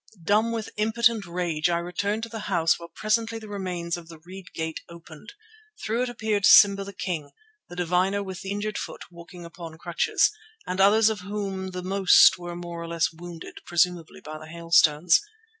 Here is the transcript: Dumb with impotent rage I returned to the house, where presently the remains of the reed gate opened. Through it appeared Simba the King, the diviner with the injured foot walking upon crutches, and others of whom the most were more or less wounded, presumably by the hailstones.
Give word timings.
Dumb 0.23 0.51
with 0.51 0.71
impotent 0.77 1.27
rage 1.27 1.69
I 1.69 1.77
returned 1.77 2.23
to 2.23 2.29
the 2.29 2.39
house, 2.49 2.79
where 2.79 2.87
presently 2.89 3.37
the 3.37 3.47
remains 3.47 3.97
of 3.97 4.07
the 4.09 4.17
reed 4.17 4.51
gate 4.55 4.79
opened. 4.89 5.33
Through 5.85 6.01
it 6.01 6.09
appeared 6.09 6.43
Simba 6.43 6.83
the 6.83 6.91
King, 6.91 7.29
the 7.69 7.75
diviner 7.75 8.23
with 8.23 8.41
the 8.41 8.49
injured 8.49 8.79
foot 8.79 9.11
walking 9.11 9.45
upon 9.45 9.77
crutches, 9.77 10.31
and 10.65 10.81
others 10.81 11.09
of 11.11 11.19
whom 11.19 11.67
the 11.69 11.83
most 11.83 12.39
were 12.39 12.55
more 12.55 12.81
or 12.81 12.87
less 12.87 13.13
wounded, 13.13 13.59
presumably 13.67 14.21
by 14.21 14.39
the 14.39 14.47
hailstones. 14.47 15.21